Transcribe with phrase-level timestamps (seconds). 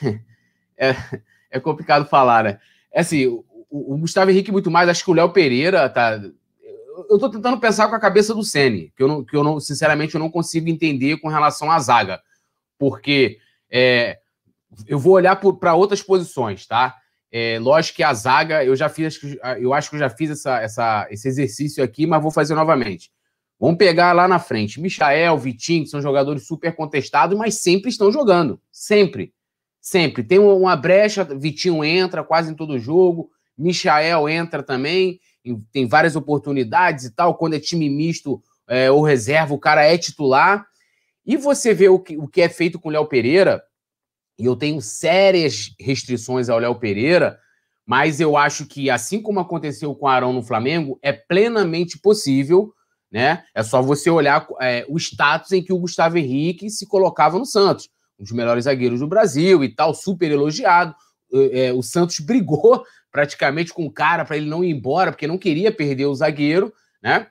[0.76, 0.96] é,
[1.50, 2.60] é complicado falar, né?
[2.92, 6.20] É assim, o, o, Gustavo Henrique muito mais, acho que o Léo Pereira tá.
[7.08, 9.58] Eu tô tentando pensar com a cabeça do Sene, que eu não, que eu não,
[9.58, 12.20] sinceramente, eu não consigo entender com relação à zaga.
[12.78, 13.38] Porque
[13.70, 14.18] é,
[14.86, 16.96] eu vou olhar para outras posições, tá?
[17.32, 19.18] É, lógico que a zaga, eu já fiz,
[19.58, 23.10] eu acho que eu já fiz essa, essa, esse exercício aqui, mas vou fazer novamente.
[23.58, 24.80] Vamos pegar lá na frente.
[24.80, 28.60] Michael, Vitinho, que são jogadores super contestados, mas sempre estão jogando.
[28.72, 29.32] Sempre.
[29.80, 30.22] Sempre.
[30.22, 35.20] Tem uma brecha, Vitinho entra quase em todo jogo, Michael entra também,
[35.72, 37.36] tem várias oportunidades e tal.
[37.36, 40.66] Quando é time misto é, ou reserva, o cara é titular.
[41.24, 43.62] E você vê o que, o que é feito com o Léo Pereira,
[44.38, 47.38] e eu tenho sérias restrições ao Léo Pereira,
[47.86, 52.72] mas eu acho que, assim como aconteceu com o Arão no Flamengo, é plenamente possível
[53.10, 53.42] né?
[53.54, 57.44] É só você olhar é, o status em que o Gustavo Henrique se colocava no
[57.44, 57.88] Santos,
[58.20, 60.94] um dos melhores zagueiros do Brasil e tal, super elogiado.
[61.52, 65.38] É, o Santos brigou praticamente com o cara para ele não ir embora, porque não
[65.38, 67.26] queria perder o zagueiro, né?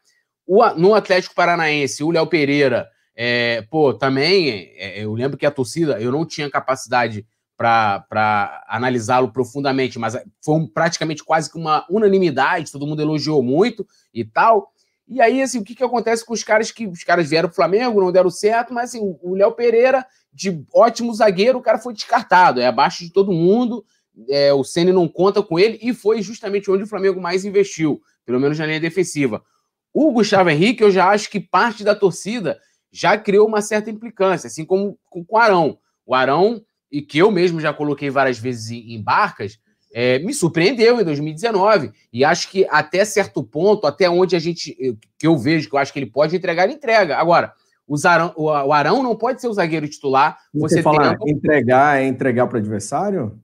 [0.46, 5.52] O, no Atlético Paranaense, o Léo Pereira, é, pô, também, é, eu lembro que a
[5.52, 11.86] torcida, eu não tinha capacidade para analisá-lo profundamente, mas foi um, praticamente quase que uma
[11.90, 14.72] unanimidade, todo mundo elogiou muito e tal.
[15.10, 17.56] E aí, assim, o que, que acontece com os caras que os caras vieram pro
[17.56, 21.94] Flamengo, não deram certo, mas assim, o Léo Pereira, de ótimo zagueiro, o cara foi
[21.94, 23.84] descartado, é abaixo de todo mundo.
[24.30, 28.00] É, o Ceni não conta com ele e foi justamente onde o Flamengo mais investiu,
[28.24, 29.44] pelo menos na linha defensiva.
[29.92, 32.60] O Gustavo Henrique, eu já acho que parte da torcida
[32.92, 35.80] já criou uma certa implicância, assim como com o Arão.
[36.06, 39.60] O Arão, e que eu mesmo já coloquei várias vezes em, em barcas,
[39.92, 41.92] é, me surpreendeu em 2019.
[42.12, 44.76] E acho que até certo ponto, até onde a gente.
[45.18, 47.18] que eu vejo, que eu acho que ele pode entregar, ele entrega.
[47.18, 47.54] Agora,
[47.88, 50.38] o, Zarão, o, Arão não pode ser o zagueiro titular.
[50.54, 51.34] Você, você fala tem...
[51.34, 53.40] entregar é entregar para o adversário?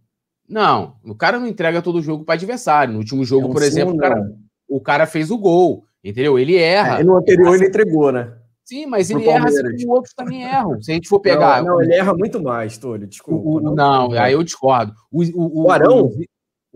[0.48, 2.94] Não, o cara não entrega todo o jogo para adversário.
[2.94, 4.32] No último jogo, é um por exemplo, o cara,
[4.70, 5.84] o cara, fez o gol.
[6.04, 6.38] Entendeu?
[6.38, 7.00] Ele erra.
[7.00, 8.32] É, no anterior ele entregou, né?
[8.64, 10.80] Sim, mas ele erra assim outros também erram.
[10.82, 11.64] Se a gente for pegar.
[11.64, 13.08] Não, não ele erra muito mais, Túlio.
[13.08, 13.48] Desculpa.
[13.48, 14.94] O, não, não, aí eu discordo.
[15.12, 16.12] O, o, o Arão,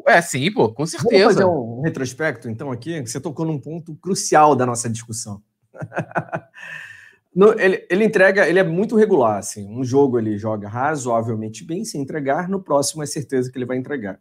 [0.06, 1.10] é, sim, pô, com certeza.
[1.12, 5.42] Vamos fazer um retrospecto, então, aqui, que você tocou num ponto crucial da nossa discussão.
[7.36, 9.68] no, ele, ele entrega, ele é muito regular, assim.
[9.70, 13.78] Um jogo ele joga razoavelmente bem, sem entregar, no próximo é certeza que ele vai
[13.78, 14.20] entregar.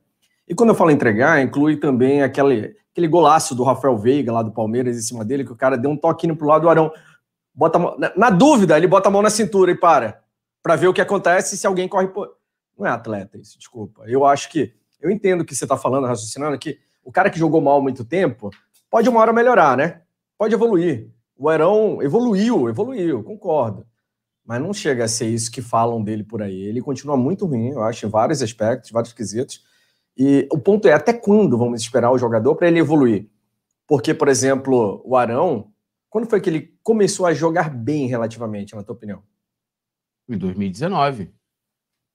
[0.49, 4.51] E quando eu falo entregar, inclui também aquele, aquele golaço do Rafael Veiga, lá do
[4.51, 6.91] Palmeiras, em cima dele, que o cara deu um toquinho pro lado do Arão.
[7.55, 10.23] Bota na, na, dúvida, ele bota a mão na cintura e para,
[10.63, 12.37] para ver o que acontece se alguém corre por...
[12.79, 14.05] Não é atleta isso, desculpa.
[14.07, 17.39] Eu acho que eu entendo o que você está falando, raciocinando, que o cara que
[17.39, 18.51] jogou mal muito tempo
[18.91, 20.03] pode uma hora melhorar, né?
[20.37, 21.11] Pode evoluir.
[21.37, 23.87] O Arão evoluiu, evoluiu, concordo.
[24.45, 26.61] Mas não chega a ser isso que falam dele por aí.
[26.63, 29.63] Ele continua muito ruim, eu acho, em vários aspectos, vários quesitos.
[30.17, 33.29] E o ponto é até quando vamos esperar o jogador para ele evoluir?
[33.87, 35.71] Porque, por exemplo, o Arão,
[36.11, 39.23] quando foi que ele começou a jogar bem relativamente, na tua opinião?
[40.29, 41.33] Em 2019.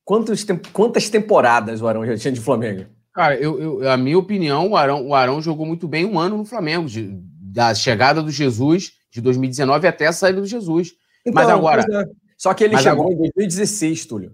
[0.05, 2.85] Quantos, quantas temporadas o Arão já tinha de Flamengo?
[3.13, 6.37] Cara, eu, eu, a minha opinião, o Arão, o Arão jogou muito bem um ano
[6.37, 10.93] no Flamengo, de, da chegada do Jesus de 2019 até a saída do Jesus.
[11.25, 11.83] Então, mas agora.
[11.83, 12.05] É.
[12.35, 13.13] Só que ele chegou agora...
[13.13, 14.33] em 2016, Túlio.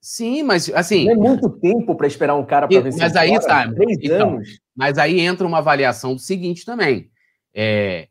[0.00, 1.04] Sim, mas assim.
[1.04, 3.00] Não é muito tempo para esperar um cara para vencer.
[3.00, 3.70] Mas aí, tá.
[3.72, 4.60] Três então, anos.
[4.74, 7.10] Mas aí entra uma avaliação do seguinte também.
[7.52, 8.08] É,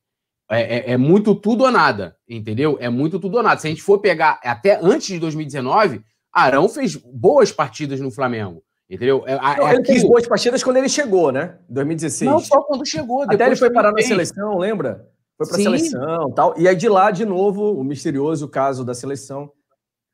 [0.51, 2.77] é, é, é, muito tudo ou nada, entendeu?
[2.81, 3.59] É muito tudo ou nada.
[3.61, 6.03] Se a gente for pegar até antes de 2019,
[6.35, 8.61] Arão fez boas partidas no Flamengo.
[8.89, 9.23] Entendeu?
[9.25, 11.57] É, não, é ele fez boas partidas quando ele chegou, né?
[11.69, 12.29] Em 2016.
[12.29, 13.23] Não só quando chegou.
[13.23, 15.07] Até ele foi parar na seleção, lembra?
[15.37, 16.53] Foi para a seleção tal.
[16.57, 19.51] E aí de lá, de novo, o misterioso caso da seleção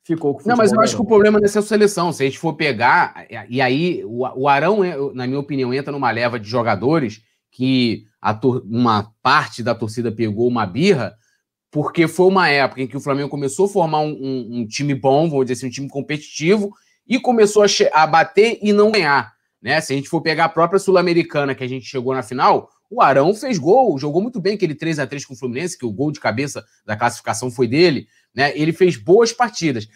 [0.04, 2.14] ficou com o Não, mas eu acho que o problema não é seleção.
[2.14, 6.10] Se a gente for pegar, e aí o, Arão, é, na minha opinião, entra numa
[6.10, 7.22] leva de jogadores
[7.52, 11.14] que a, uma parte da torcida pegou uma birra
[11.72, 14.94] porque foi uma época em que o Flamengo começou a formar um, um, um time
[14.94, 16.74] bom, vamos dizer assim, um time competitivo,
[17.08, 19.34] e começou a, a, bater e não ganhar.
[19.62, 19.80] Né?
[19.80, 23.02] Se a gente for pegar a própria Sul-Americana que a gente chegou na final, o
[23.02, 25.92] Arão fez gol, jogou muito bem aquele 3 a 3 com o Fluminense, que o
[25.92, 28.06] gol de cabeça da classificação foi dele.
[28.36, 28.52] Né?
[28.58, 29.88] Ele fez boas partidas.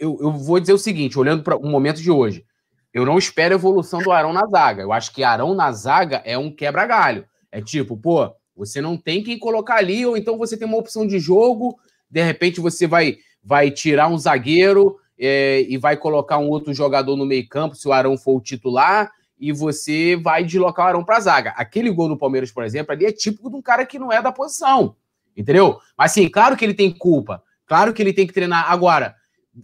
[0.00, 2.44] Eu, eu vou dizer o seguinte, olhando para o momento de hoje,
[2.92, 4.82] eu não espero evolução do Arão na zaga.
[4.82, 7.24] Eu acho que Arão na zaga é um quebra-galho.
[7.52, 11.06] É tipo, pô, você não tem quem colocar ali, ou então você tem uma opção
[11.06, 11.78] de jogo,
[12.10, 17.16] de repente você vai, vai tirar um zagueiro é, e vai colocar um outro jogador
[17.16, 21.16] no meio-campo, se o Arão for o titular, e você vai deslocar o Arão para
[21.16, 21.50] a zaga.
[21.56, 24.22] Aquele gol do Palmeiras, por exemplo, ali é típico de um cara que não é
[24.22, 24.96] da posição.
[25.36, 25.78] Entendeu?
[25.98, 27.42] Mas sim, claro que ele tem culpa.
[27.66, 28.70] Claro que ele tem que treinar.
[28.70, 29.16] Agora,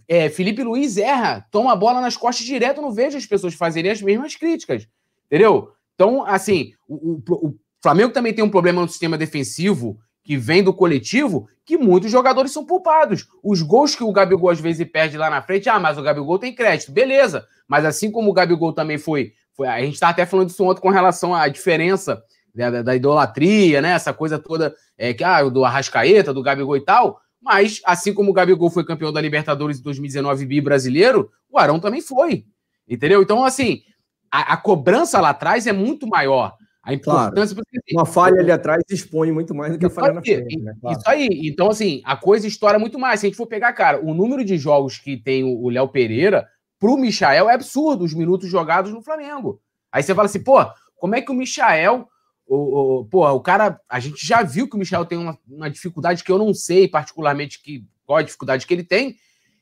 [0.07, 3.91] é, Felipe Luiz erra, toma a bola nas costas direto, não vejo as pessoas fazerem
[3.91, 4.87] as mesmas críticas.
[5.25, 5.71] Entendeu?
[5.95, 10.63] Então, assim, o, o, o Flamengo também tem um problema no sistema defensivo que vem
[10.63, 13.27] do coletivo, que muitos jogadores são poupados.
[13.43, 16.37] Os gols que o Gabigol às vezes perde lá na frente, ah, mas o Gabigol
[16.37, 17.45] tem crédito, beleza.
[17.67, 20.81] Mas assim como o Gabigol também foi, foi a gente está até falando disso ontem
[20.81, 22.21] com relação à diferença
[22.53, 23.93] da, da, da, idolatria, né?
[23.93, 27.19] Essa coisa toda é, que, ah, do Arrascaeta, do Gabigol e tal.
[27.41, 31.79] Mas, assim como o Gabigol foi campeão da Libertadores em 2019 bi brasileiro, o Arão
[31.79, 32.45] também foi.
[32.87, 33.21] Entendeu?
[33.23, 33.81] Então, assim,
[34.29, 36.55] a, a cobrança lá atrás é muito maior.
[36.83, 37.55] A importância.
[37.55, 37.67] Claro.
[37.71, 40.57] Porque, uma falha ali atrás expõe muito mais do que a falha na frente.
[40.59, 40.75] Né?
[40.81, 40.97] Claro.
[40.97, 41.29] Isso aí.
[41.43, 43.19] Então, assim, a coisa estoura muito mais.
[43.19, 46.47] Se a gente for pegar, cara, o número de jogos que tem o Léo Pereira
[46.79, 49.61] pro Michael é absurdo, os minutos jogados no Flamengo.
[49.91, 50.57] Aí você fala assim, pô,
[50.95, 52.07] como é que o Michael.
[52.47, 53.79] O, o, pô, o cara.
[53.87, 56.87] A gente já viu que o Michel tem uma, uma dificuldade que eu não sei
[56.87, 59.15] particularmente que, qual a dificuldade que ele tem.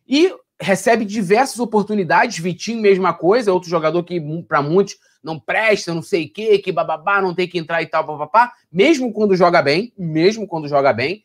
[0.08, 2.40] E recebe diversas oportunidades.
[2.40, 6.72] Vitinho, mesma coisa, outro jogador que, para muitos, não presta, não sei o quê, que
[6.72, 10.94] bababá, não tem que entrar e tal, papapá, mesmo quando joga bem, mesmo quando joga
[10.94, 11.24] bem.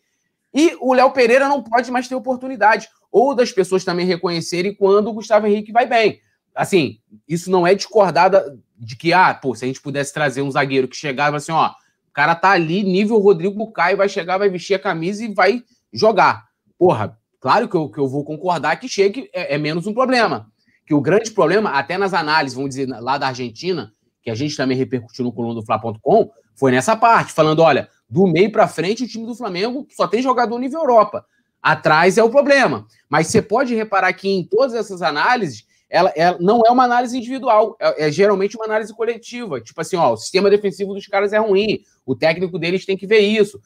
[0.52, 2.88] E o Léo Pereira não pode mais ter oportunidade.
[3.10, 6.20] Ou das pessoas também reconhecerem quando o Gustavo Henrique vai bem.
[6.54, 6.98] Assim,
[7.28, 10.86] isso não é discordada de que, ah, pô, se a gente pudesse trazer um zagueiro
[10.86, 14.74] que chegava assim, ó, o cara tá ali, nível Rodrigo Caio, vai chegar, vai vestir
[14.74, 16.46] a camisa e vai jogar.
[16.78, 20.50] Porra, claro que eu, que eu vou concordar que chegue é, é menos um problema
[20.86, 23.92] que o grande problema, até nas análises, vamos dizer, lá da Argentina,
[24.22, 28.26] que a gente também repercutiu no coluna do Fla.com, foi nessa parte, falando: olha, do
[28.26, 31.24] meio para frente, o time do Flamengo só tem jogador nível Europa.
[31.62, 32.86] Atrás é o problema.
[33.08, 37.16] Mas você pode reparar que em todas essas análises, ela, ela não é uma análise
[37.16, 39.60] individual, é, é, geralmente uma análise coletiva.
[39.60, 43.06] Tipo assim, ó, o sistema defensivo dos caras é ruim, o técnico deles tem que
[43.06, 43.58] ver isso.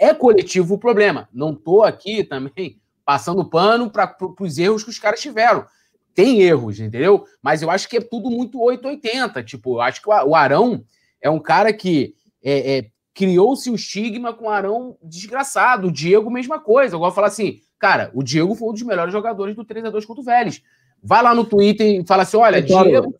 [0.00, 1.28] É coletivo o problema.
[1.32, 5.66] Não estou aqui também passando pano para os erros que os caras tiveram
[6.14, 7.26] tem erros, entendeu?
[7.42, 9.42] Mas eu acho que é tudo muito 880.
[9.42, 10.84] Tipo, eu acho que o Arão
[11.20, 15.88] é um cara que é, é, criou-se o estigma com o Arão desgraçado.
[15.88, 16.96] O Diego, mesma coisa.
[16.96, 20.06] De falar assim, cara, o Diego foi um dos melhores jogadores do 3 a 2
[20.06, 20.62] contra o Vélez.
[21.02, 23.14] Vai lá no Twitter e fala assim: olha, é claro, Diego.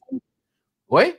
[0.88, 1.18] Oi?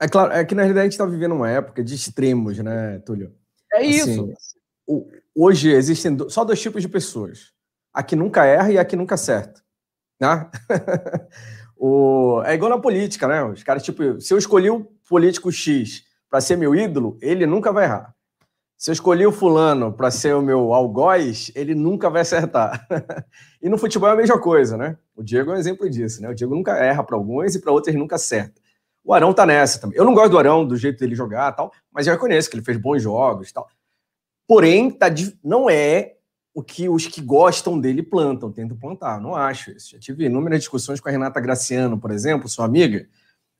[0.00, 3.00] É claro, é que na realidade a gente está vivendo uma época de extremos, né,
[3.00, 3.34] Túlio?
[3.74, 4.32] É isso.
[4.32, 5.04] Assim,
[5.34, 7.52] hoje existem só dois tipos de pessoas:
[7.92, 9.60] a que nunca erra e a que nunca acerta.
[10.20, 10.50] Né?
[11.76, 13.42] o, é igual na política, né?
[13.44, 17.72] Os caras, tipo, se eu escolhi o político X para ser meu ídolo, ele nunca
[17.72, 18.14] vai errar.
[18.80, 22.86] Se eu escolhi o fulano para ser o meu algoz, ele nunca vai acertar.
[23.60, 24.96] e no futebol é a mesma coisa, né?
[25.14, 26.30] O Diego é um exemplo disso, né?
[26.30, 28.58] O Diego nunca erra para alguns e para outros ele nunca acerta.
[29.04, 29.98] O Arão tá nessa também.
[29.98, 32.64] Eu não gosto do Arão, do jeito dele jogar tal, mas eu reconheço que ele
[32.64, 33.68] fez bons jogos tal.
[34.46, 35.08] Porém, tá,
[35.44, 36.14] não é
[36.60, 39.18] o que os que gostam dele plantam, tentam plantar.
[39.18, 39.92] Não acho isso.
[39.92, 43.06] Já tive inúmeras discussões com a Renata Graciano, por exemplo, sua amiga,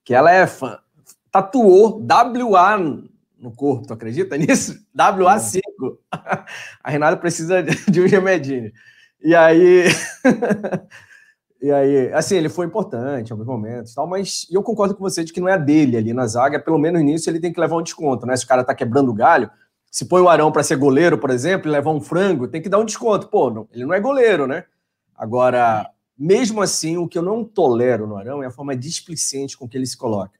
[0.05, 0.79] que ela é fã,
[1.33, 2.79] tatuou WA
[3.39, 4.79] no corpo, tu acredita nisso?
[4.95, 5.61] WA5.
[6.85, 8.71] A Renata precisa de um remedinho.
[9.23, 9.85] E aí.
[11.63, 15.25] e aí, assim, ele foi importante em alguns momentos, tal, mas eu concordo com você
[15.25, 17.77] de que não é dele ali na zaga, pelo menos nisso ele tem que levar
[17.77, 18.37] um desconto, né?
[18.37, 19.51] Se o cara tá quebrando o galho,
[19.91, 22.69] se põe o Arão para ser goleiro, por exemplo, e levar um frango, tem que
[22.69, 23.29] dar um desconto.
[23.29, 24.65] Pô, não, ele não é goleiro, né?
[25.17, 29.69] Agora, mesmo assim, o que eu não tolero no Arão é a forma displicente com
[29.69, 30.39] que ele se coloca.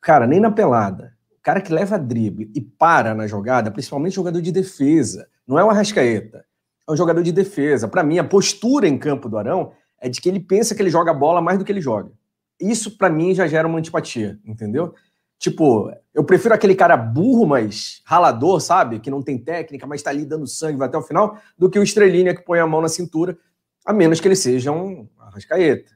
[0.00, 1.12] Cara, nem na pelada.
[1.38, 5.64] O cara que leva drible e para na jogada, principalmente jogador de defesa, não é
[5.64, 6.44] o Arrascaeta,
[6.86, 7.88] é um jogador de defesa.
[7.88, 10.90] Para mim, a postura em campo do Arão é de que ele pensa que ele
[10.90, 12.12] joga bola mais do que ele joga.
[12.60, 14.94] Isso, para mim, já gera uma antipatia, entendeu?
[15.38, 18.98] Tipo, eu prefiro aquele cara burro, mas ralador, sabe?
[18.98, 21.78] Que não tem técnica, mas tá ali dando sangue, vai até o final, do que
[21.78, 23.38] o estrelinha que põe a mão na cintura,
[23.86, 25.92] a menos que ele seja um arrascaeta.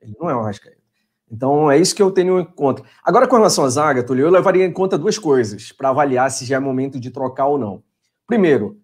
[0.00, 0.82] Ele não é um arrascaeta.
[1.30, 2.82] Então é isso que eu tenho em conta.
[3.02, 6.44] Agora, com relação à zaga, Túlio, eu levaria em conta duas coisas para avaliar se
[6.44, 7.82] já é momento de trocar ou não.
[8.26, 8.78] Primeiro,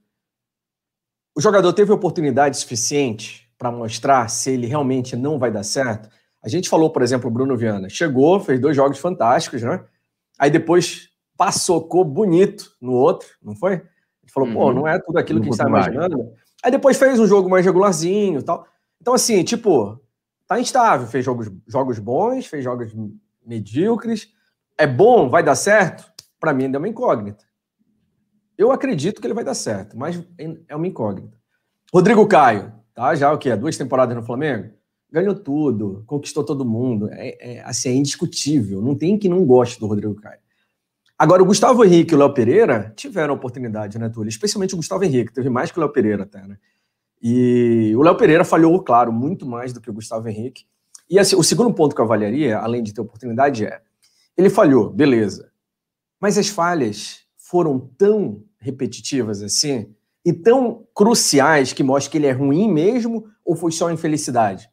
[1.37, 6.09] o jogador teve oportunidade suficiente para mostrar se ele realmente não vai dar certo.
[6.49, 7.91] A gente falou, por exemplo, o Bruno Viana.
[7.91, 9.85] Chegou, fez dois jogos fantásticos, né?
[10.39, 13.75] Aí depois passocou bonito no outro, não foi?
[13.75, 14.55] Ele falou, uhum.
[14.55, 16.33] pô, não é tudo aquilo que a gente está imaginando.
[16.65, 18.67] Aí depois fez um jogo mais regularzinho e tal.
[18.99, 20.01] Então, assim, tipo,
[20.47, 21.07] tá instável.
[21.07, 22.97] Fez jogos, jogos bons, fez jogos
[23.45, 24.33] medíocres.
[24.79, 26.11] É bom, vai dar certo?
[26.41, 27.45] Para mim ainda é uma incógnita.
[28.57, 30.19] Eu acredito que ele vai dar certo, mas
[30.67, 31.37] é uma incógnita.
[31.93, 33.15] Rodrigo Caio, tá?
[33.15, 33.55] Já o que?
[33.55, 34.78] Duas temporadas no Flamengo?
[35.11, 37.09] Ganhou tudo, conquistou todo mundo.
[37.11, 38.83] É, é, assim, é indiscutível.
[38.83, 40.41] Não tem que não goste do Rodrigo Caio.
[41.19, 44.29] Agora, o Gustavo Henrique e o Léo Pereira tiveram oportunidade, né, Túlio?
[44.29, 46.57] Especialmente o Gustavo Henrique, teve mais que o Léo Pereira até, né?
[47.21, 50.65] E o Léo Pereira falhou, claro, muito mais do que o Gustavo Henrique.
[51.11, 53.81] E assim, o segundo ponto que eu avaliaria, além de ter oportunidade, é:
[54.37, 55.51] ele falhou, beleza.
[56.21, 59.93] Mas as falhas foram tão repetitivas assim
[60.25, 64.69] e tão cruciais que mostram que ele é ruim mesmo ou foi só infelicidade?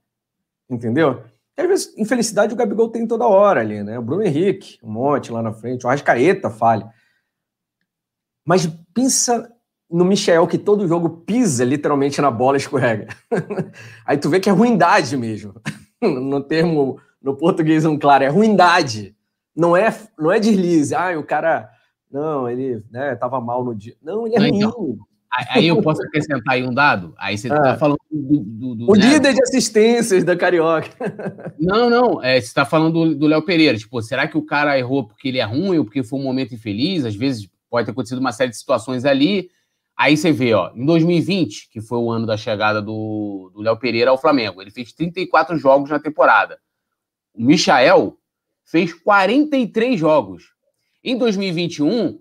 [0.69, 1.23] Entendeu?
[1.57, 3.97] às vezes, infelicidade o Gabigol tem toda hora ali, né?
[3.97, 6.89] O Bruno Henrique, um monte lá na frente, o Arrascaeta falha.
[8.45, 9.49] Mas pensa
[9.89, 13.07] no Michel, que todo jogo pisa literalmente na bola e escorrega.
[14.05, 15.55] Aí tu vê que é ruindade mesmo.
[16.01, 19.15] no termo, no português um claro, é ruindade.
[19.55, 20.93] Não é, não é deslize.
[20.93, 21.69] Ah, o cara,
[22.11, 23.95] não, ele né, tava mal no dia.
[24.01, 24.91] Não, ele é não, ruim.
[24.93, 25.07] Então,
[25.49, 27.13] aí eu posso acrescentar aí um dado?
[27.17, 27.77] Aí você está ah.
[27.77, 29.05] falando do, do, do O né?
[29.05, 30.89] líder de assistências da Carioca.
[31.59, 32.23] Não, não.
[32.23, 33.77] É, você está falando do Léo Pereira.
[33.77, 36.53] Tipo, será que o cara errou porque ele é ruim ou porque foi um momento
[36.53, 37.05] infeliz?
[37.05, 39.49] Às vezes pode ter acontecido uma série de situações ali.
[39.97, 44.11] Aí você vê, ó, em 2020, que foi o ano da chegada do Léo Pereira
[44.11, 46.59] ao Flamengo, ele fez 34 jogos na temporada.
[47.33, 48.17] O Michael
[48.65, 50.53] fez 43 jogos.
[51.03, 52.19] Em 2021,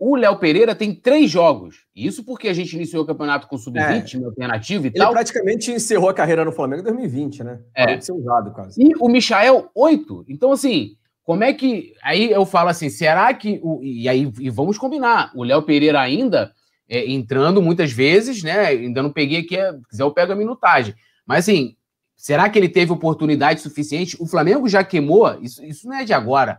[0.00, 1.84] o Léo Pereira tem três jogos.
[1.94, 4.24] Isso porque a gente iniciou o campeonato com sub-20, é.
[4.24, 5.12] alternativo e Ele tal.
[5.12, 7.60] praticamente encerrou a carreira no Flamengo em 2020, né?
[7.74, 7.84] É.
[7.84, 8.82] Parou de ser usado quase.
[8.82, 10.24] E o Michael, oito.
[10.26, 10.92] Então, assim,
[11.22, 11.92] como é que.
[12.02, 13.60] Aí eu falo assim, será que.
[13.62, 13.84] O...
[13.84, 15.32] E aí e vamos combinar.
[15.34, 16.50] O Léo Pereira ainda
[16.88, 18.68] é, entrando muitas vezes, né?
[18.68, 20.94] Ainda não peguei aqui, se quiser eu pego a minutagem.
[21.26, 21.76] Mas assim,
[22.16, 24.16] será que ele teve oportunidade suficiente?
[24.18, 26.58] O Flamengo já queimou, isso, isso não é de agora.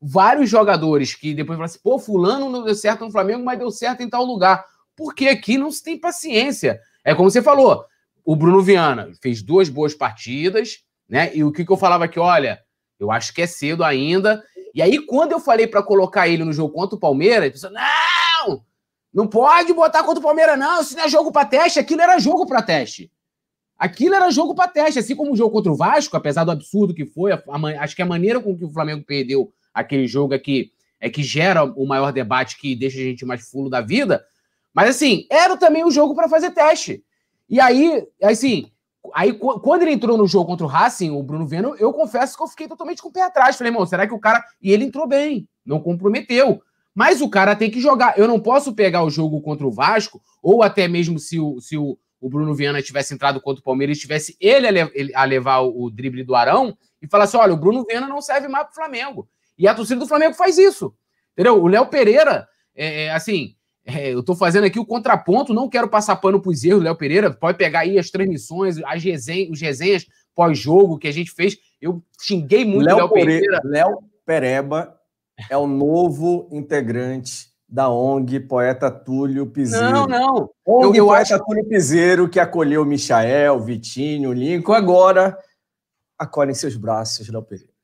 [0.00, 3.70] Vários jogadores que depois falam assim, pô, fulano não deu certo no Flamengo, mas deu
[3.70, 4.64] certo em tal lugar.
[4.96, 6.80] Porque aqui não se tem paciência.
[7.04, 7.84] É como você falou,
[8.24, 11.34] o Bruno Viana fez duas boas partidas, né?
[11.34, 12.60] E o que, que eu falava aqui, olha,
[13.00, 14.44] eu acho que é cedo ainda.
[14.74, 18.62] E aí, quando eu falei para colocar ele no jogo contra o Palmeiras, não,
[19.12, 20.80] não pode botar contra o Palmeiras, não.
[20.80, 21.78] Isso não é jogo para teste.
[21.78, 23.10] Aquilo era jogo para teste.
[23.78, 24.98] Aquilo era jogo para teste.
[24.98, 27.96] Assim como o jogo contra o Vasco, apesar do absurdo que foi, a, a, acho
[27.96, 30.70] que a maneira com que o Flamengo perdeu aquele jogo é que,
[31.00, 34.24] é que gera o maior debate que deixa a gente mais fulo da vida.
[34.74, 37.02] Mas assim, era também um jogo para fazer teste.
[37.48, 38.70] E aí, assim,
[39.14, 42.42] aí quando ele entrou no jogo contra o Racing, o Bruno Veno, eu confesso que
[42.42, 43.56] eu fiquei totalmente com o pé atrás.
[43.56, 44.44] Falei, irmão, será que o cara.
[44.60, 46.60] E ele entrou bem, não comprometeu.
[46.94, 48.18] Mas o cara tem que jogar.
[48.18, 51.78] Eu não posso pegar o jogo contra o Vasco, ou até mesmo se o, se
[51.78, 55.60] o, o Bruno Viana tivesse entrado contra o Palmeiras tivesse ele a, le a levar
[55.60, 58.64] o, o, drible do Arão e falar assim: olha, o Bruno Viana não serve mais
[58.64, 59.28] para o Flamengo.
[59.58, 60.94] E a torcida do Flamengo faz isso.
[61.32, 61.62] Entendeu?
[61.62, 65.88] O Léo Pereira, é, é, assim, é, eu estou fazendo aqui o contraponto, não quero
[65.88, 67.30] passar pano para os erros do Léo Pereira.
[67.32, 71.56] Pode pegar aí as transmissões, as resenhas, os resenhas pós-jogo que a gente fez.
[71.80, 73.60] Eu xinguei muito o Léo Pereira.
[73.64, 74.94] Léo Pereba
[75.50, 79.90] é o novo integrante da ONG Poeta Túlio Piseiro.
[79.90, 80.50] Não, não.
[80.66, 81.44] ONG eu, eu Poeta acho...
[81.44, 85.38] Túlio Piseiro, que acolheu Michael, Vitinho, Lincoln, agora
[86.18, 87.77] acolhe em seus braços, Léo Pereira.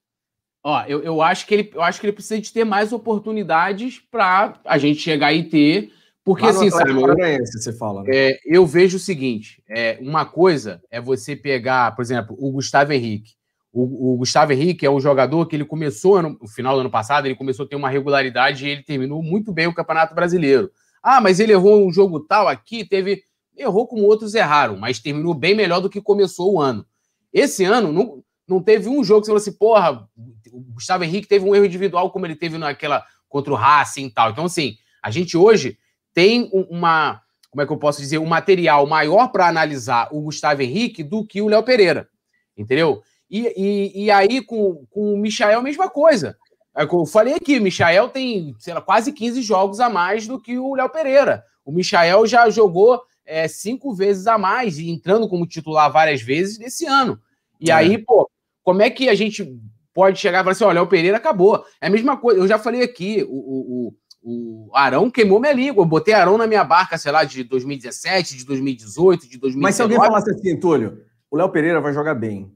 [0.66, 4.00] Ó, eu, eu, acho que ele, eu acho que ele precisa de ter mais oportunidades
[4.11, 5.92] para a gente chegar e ter.
[6.25, 7.06] Porque, assim, sabe, eu,
[7.44, 8.11] você fala, né?
[8.14, 12.94] é, eu vejo o seguinte: é, uma coisa é você pegar, por exemplo, o Gustavo
[12.94, 13.33] Henrique.
[13.71, 17.26] O, o, Gustavo Henrique é um jogador que ele começou no final do ano passado,
[17.26, 20.71] ele começou a ter uma regularidade e ele terminou muito bem o Campeonato Brasileiro.
[21.02, 23.23] Ah, mas ele errou um jogo tal aqui, teve.
[23.54, 26.87] Errou como outros erraram, mas terminou bem melhor do que começou o ano.
[27.33, 30.09] Esse ano não, não teve um jogo que você falou assim, porra,
[30.54, 34.11] o Gustavo Henrique teve um erro individual como ele teve naquela contra o Racing e
[34.11, 34.30] tal.
[34.30, 35.76] Então, assim, a gente hoje
[36.12, 37.20] tem uma.
[37.50, 38.18] Como é que eu posso dizer?
[38.18, 42.08] Um material maior para analisar o Gustavo Henrique do que o Léo Pereira.
[42.56, 43.02] Entendeu?
[43.28, 46.37] E, e, e aí, com, com o Michael, a mesma coisa.
[46.76, 50.40] É eu falei aqui, o Michael tem, sei lá, quase 15 jogos a mais do
[50.40, 51.44] que o Léo Pereira.
[51.64, 56.87] O Michael já jogou é, cinco vezes a mais, entrando como titular várias vezes nesse
[56.87, 57.20] ano.
[57.61, 57.75] E é.
[57.75, 58.28] aí, pô,
[58.62, 59.56] como é que a gente
[59.95, 61.65] pode chegar e falar assim: olha, o Pereira acabou?
[61.81, 65.83] É a mesma coisa, eu já falei aqui, o, o, o Arão queimou minha língua.
[65.83, 69.63] Eu botei Arão na minha barca, sei lá, de 2017, de 2018, de 2019.
[69.63, 70.99] Mas se alguém falasse assim, Túlio,
[71.31, 72.53] o Léo Pereira vai jogar bem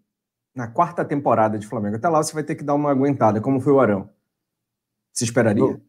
[0.55, 1.97] na quarta temporada de Flamengo.
[1.97, 4.11] Até lá você vai ter que dar uma aguentada, como foi o Arão.
[5.13, 5.81] Você esperaria?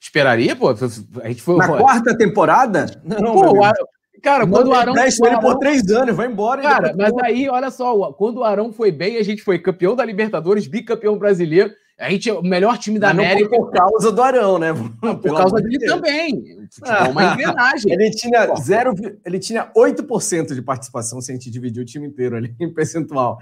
[0.00, 0.70] Esperaria, pô?
[0.70, 2.86] A gente foi, na quarta temporada?
[3.04, 3.86] Não, pô, Arão,
[4.22, 4.94] cara, quando o Arão.
[4.94, 6.62] Foi, ele por três anos, vai embora.
[6.62, 10.04] Cara, mas aí, olha só, quando o Arão foi bem, a gente foi campeão da
[10.04, 11.72] Libertadores, bicampeão brasileiro.
[11.98, 13.56] A gente é o melhor time da mas América.
[13.56, 14.70] por causa do Arão, né?
[15.02, 15.94] Não, por causa dele Deus.
[15.94, 16.44] também.
[16.82, 17.90] Ah, uma engrenagem.
[17.92, 18.92] Ele tinha, zero,
[19.24, 23.38] ele tinha 8% de participação se a gente dividir o time inteiro ali em percentual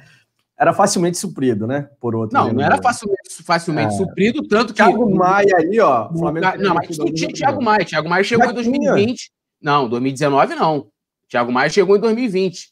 [0.56, 1.88] era facilmente suprido, né?
[2.00, 2.38] Por outro.
[2.38, 3.96] Não, não era facilmente, facilmente é.
[3.96, 4.74] suprido, tanto que.
[4.74, 6.08] Thiago Maia aí, ó.
[6.12, 7.84] Flamengo não, mas tinha Thiago Maia.
[7.84, 9.32] Thiago Maia chegou Já em 2020.
[9.64, 10.88] Não, 2019 não.
[11.26, 12.68] Thiago Maia chegou em 2020.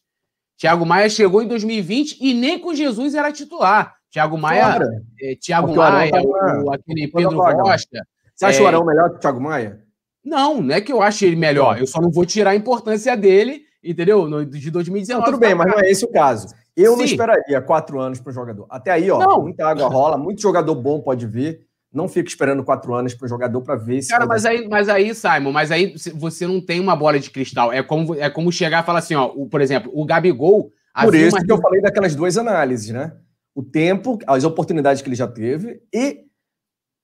[0.59, 3.95] Thiago Maia chegou em 2020 e nem com Jesus era titular.
[4.11, 4.79] Thiago Maia,
[5.23, 7.87] é, Thiago Maia, o, aquele Pedro Rocha.
[8.35, 8.63] Você acha é...
[8.63, 9.81] o Arão melhor que o Thiago Maia?
[10.23, 11.79] Não, não é que eu ache ele melhor.
[11.81, 14.29] Eu só não vou tirar a importância dele, entendeu?
[14.29, 15.19] No, de 2019.
[15.19, 16.49] Não, tudo bem, mas não é esse o caso.
[16.77, 16.99] Eu Sim.
[16.99, 18.67] não esperaria quatro anos para o jogador.
[18.69, 19.43] Até aí, ó, não.
[19.43, 21.67] muita água rola, muito jogador bom pode vir.
[21.93, 24.09] Não fica esperando quatro anos para o jogador para ver se.
[24.09, 27.73] Cara, mas aí, mas aí, Simon, mas aí você não tem uma bola de cristal.
[27.73, 30.71] É como, é como chegar e falar assim, ó, o, por exemplo, o Gabigol.
[31.03, 31.45] Por isso uma...
[31.45, 33.13] que eu falei daquelas duas análises, né?
[33.55, 36.25] O tempo, as oportunidades que ele já teve e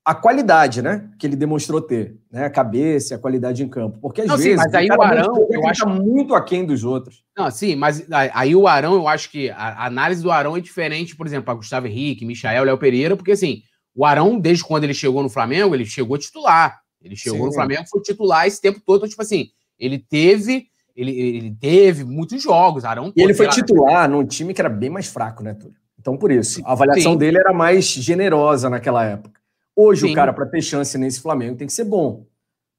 [0.09, 3.99] a qualidade, né, que ele demonstrou ter, né, a cabeça, a qualidade em campo.
[4.01, 7.23] Porque às não, vezes sim, mas aí o, Arão, eu acho muito aquém dos outros.
[7.37, 11.15] Não, sim, mas aí o Arão, eu acho que a análise do Arão é diferente,
[11.15, 13.61] por exemplo, a Gustavo Henrique, Michael, Léo Pereira, porque assim,
[13.99, 16.81] o Arão, desde quando ele chegou no Flamengo, ele chegou titular.
[17.03, 17.47] Ele chegou sim.
[17.47, 22.05] no Flamengo, foi titular esse tempo todo, então, tipo assim, ele teve ele, ele teve
[22.05, 23.13] muitos jogos, Arão.
[23.17, 25.77] E ele foi titular num time que era bem mais fraco, né, Túlio?
[25.99, 27.19] Então, por isso, a avaliação sim.
[27.19, 29.41] dele era mais generosa naquela época.
[29.75, 30.13] Hoje, Sim.
[30.13, 32.25] o cara, para ter chance nesse Flamengo, tem que ser bom.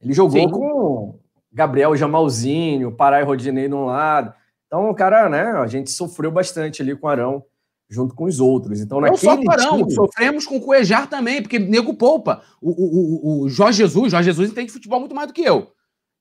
[0.02, 0.50] Ele jogou Sim.
[0.50, 1.20] com
[1.52, 4.34] Gabriel Jamalzinho, Pará e Rodinei de um lado.
[4.68, 7.44] Então, o cara, né, a gente sofreu bastante ali com o Arão,
[7.90, 8.80] junto com os outros.
[8.80, 9.92] Então, Não só com o Arão, time...
[9.92, 12.42] sofremos com o Cuejar também, porque nego poupa.
[12.62, 15.72] O, o, o, o Jorge Jesus, Jorge Jesus entende futebol muito mais do que eu.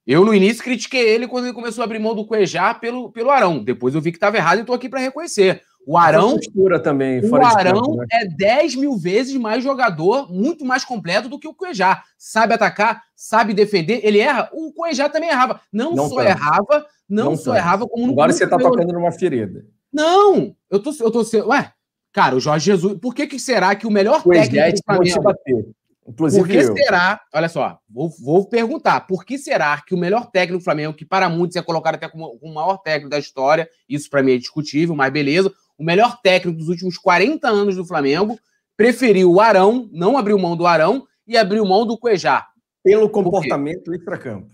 [0.06, 3.30] Eu, no início, critiquei ele quando ele começou a abrir mão do Cuejar pelo, pelo
[3.30, 3.62] Arão.
[3.62, 5.62] Depois eu vi que estava errado e estou aqui para reconhecer.
[5.88, 6.37] O Arão.
[6.83, 8.07] também, o Arão campo, né?
[8.12, 12.02] é 10 mil vezes mais jogador, muito mais completo do que o Cuejá.
[12.18, 14.50] Sabe atacar, sabe defender, ele erra.
[14.52, 15.62] O Cuejá também errava.
[15.73, 19.64] Não, não só errava, não, não só errava, como Agora você está tocando numa ferida.
[19.90, 20.54] Não!
[20.71, 21.23] Eu tô, eu tô.
[21.47, 21.73] Ué,
[22.12, 22.99] cara, o Jorge Jesus.
[23.00, 25.23] Por que, que será que o melhor o técnico do Flamengo.
[25.23, 25.68] Bater.
[26.07, 26.76] Inclusive por que eu.
[26.76, 27.21] será?
[27.35, 29.07] Olha só, vou, vou, perguntar.
[29.07, 32.09] Por que será que o melhor técnico do Flamengo, que para muitos é colocado até
[32.09, 36.20] como o maior técnico da história, isso para mim é discutível, mas beleza o melhor
[36.20, 38.38] técnico dos últimos 40 anos do Flamengo,
[38.76, 42.46] preferiu o Arão, não abriu mão do Arão e abriu mão do Cuejá.
[42.83, 44.50] Pelo comportamento extracampo.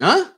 [0.00, 0.32] Hã?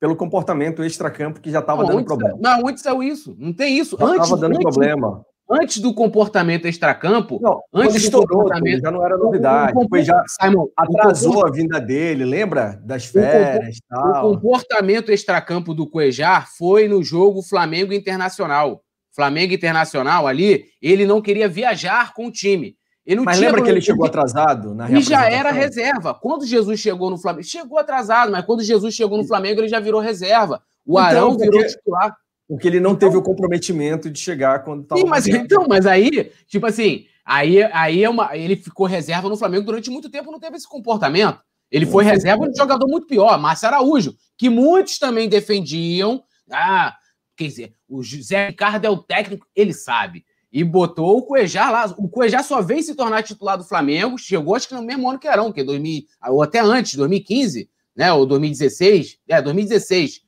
[0.00, 2.36] Pelo comportamento extracampo que já estava dando problema.
[2.40, 3.36] Não, onde saiu isso?
[3.38, 3.96] Não tem isso.
[3.98, 5.24] Já estava dando antes, problema.
[5.48, 9.72] Antes do comportamento extracampo, não, antes estourou, do comportamento, já não era novidade.
[9.76, 14.30] O, o, já Simon, atrasou a vinda dele, lembra das férias, o, tal.
[14.30, 18.82] O comportamento extracampo do Cuejar foi no jogo Flamengo Internacional.
[19.14, 22.76] Flamengo Internacional ali, ele não queria viajar com o time.
[23.24, 26.14] Mas lembra que ele chegou atrasado na E já era reserva.
[26.14, 29.80] Quando Jesus chegou no Flamengo, chegou atrasado, mas quando Jesus chegou no Flamengo, ele já
[29.80, 30.62] virou reserva.
[30.86, 32.16] O então, Arão porque, virou titular.
[32.48, 35.00] Porque ele não então, teve o comprometimento de chegar quando estava.
[35.00, 39.36] Sim, mas então, mas aí, tipo assim, aí, aí é uma, ele ficou reserva no
[39.36, 41.40] Flamengo durante muito tempo, não teve esse comportamento.
[41.70, 46.22] Ele foi reserva de um jogador muito pior, Márcio Araújo, que muitos também defendiam.
[46.52, 46.94] Ah,
[47.42, 50.24] Quer dizer, o José Ricardo é o técnico, ele sabe.
[50.52, 51.94] E botou o Cuejar lá.
[51.96, 54.18] O Cuejar só veio se tornar titular do Flamengo.
[54.18, 57.70] Chegou, acho que no mesmo ano que Arão, que é 2000, ou até antes, 2015,
[57.96, 58.12] né?
[58.12, 59.18] Ou 2016.
[59.28, 60.20] É, 2016.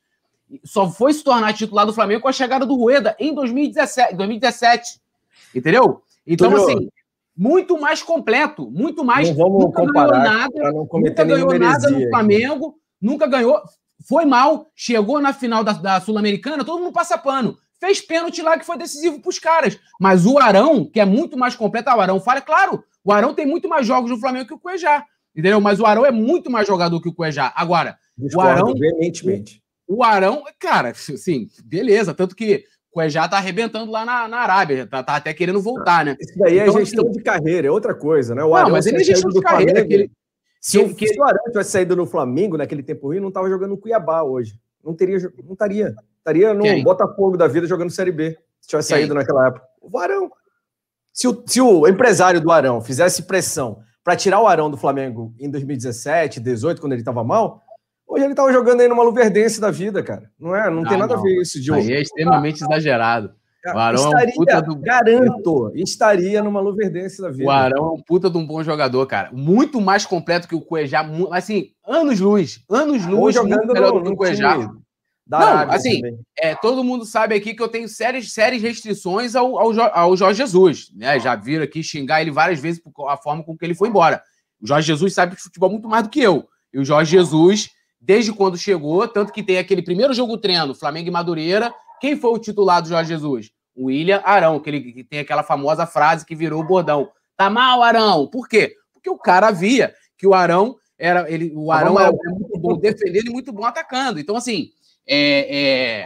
[0.63, 4.15] Só foi se tornar titular do Flamengo com a chegada do Rueda em 2017.
[4.15, 5.05] 2017
[5.55, 6.01] entendeu?
[6.27, 6.89] Então, assim,
[7.35, 9.29] muito mais completo, muito mais.
[9.29, 12.77] Não vamos nunca comparar ganhou nada, não nunca ganhou nada no Flamengo, aqui.
[13.01, 13.61] nunca ganhou
[14.07, 17.57] foi mal, chegou na final da, da Sul-Americana, todo mundo passa pano.
[17.79, 19.79] Fez pênalti lá que foi decisivo para os caras.
[19.99, 23.33] Mas o Arão, que é muito mais completo, ah, o Arão fala, claro, o Arão
[23.33, 25.05] tem muito mais jogos no Flamengo que o Cuejá.
[25.35, 25.59] Entendeu?
[25.59, 27.51] Mas o Arão é muito mais jogador que o Cuejá.
[27.55, 28.73] Agora, Discordo, o Arão.
[28.73, 29.61] Veementemente.
[29.87, 32.13] O Arão, cara, sim, beleza.
[32.13, 36.05] Tanto que o Cuejá tá arrebentando lá na, na Arábia, tá, tá, até querendo voltar,
[36.05, 36.15] né?
[36.19, 38.43] Isso daí é então, é gestão assim, de carreira, é outra coisa, né?
[38.43, 39.73] O não, Arão, mas ele é gestão de carreira.
[39.73, 40.11] Flamengo, ele,
[40.65, 41.07] se, que, que...
[41.09, 44.23] se o Arão tivesse saído no Flamengo naquele tempo ruim, não estava jogando no Cuiabá
[44.23, 44.59] hoje.
[44.83, 45.93] Não teria, não estaria.
[46.17, 46.83] Estaria no Quem?
[46.83, 48.35] Botafogo da vida jogando Série B.
[48.59, 48.97] Se tivesse Quem?
[48.97, 49.63] saído naquela época.
[49.79, 50.31] O Arão.
[51.13, 55.35] Se o, se o empresário do Arão fizesse pressão para tirar o Arão do Flamengo
[55.39, 57.61] em 2017, 2018, quando ele estava mal,
[58.07, 60.31] hoje ele estava jogando aí numa Luverdense da vida, cara.
[60.39, 60.67] Não é?
[60.71, 61.21] Não ah, tem nada não.
[61.21, 61.79] a ver isso, Diogo.
[61.79, 63.35] Aí é extremamente ah, exagerado.
[63.73, 64.75] O Arão estaria, é um puta do...
[64.75, 67.45] Garanto, estaria numa Luverdense da vida.
[67.45, 69.31] O Arão é um puta de um bom jogador, cara.
[69.31, 71.09] Muito mais completo que o Cuejá.
[71.31, 72.63] Assim, anos luz.
[72.69, 74.69] Anos luz jogando melhor no, do que o Cuejá.
[75.27, 76.01] Não, assim,
[76.37, 80.37] é, todo mundo sabe aqui que eu tenho sérias, sérias restrições ao, ao, ao Jorge
[80.37, 80.91] Jesus.
[80.95, 81.19] Né?
[81.19, 84.21] Já viram aqui xingar ele várias vezes por a forma com que ele foi embora.
[84.61, 86.47] O Jorge Jesus sabe de futebol muito mais do que eu.
[86.71, 91.07] E o Jorge Jesus, desde quando chegou, tanto que tem aquele primeiro jogo treino, Flamengo
[91.07, 91.73] e Madureira,
[92.05, 93.51] quem foi o titular do Jorge Jesus?
[93.75, 97.09] O William Arão, que ele que tem aquela famosa frase que virou o bordão.
[97.35, 98.27] Tá mal, Arão.
[98.27, 98.75] Por quê?
[98.93, 101.27] Porque o cara via que o Arão era.
[101.31, 104.19] Ele, o Arão era muito bom defendendo e muito bom atacando.
[104.19, 104.69] Então, assim,
[105.07, 106.05] é,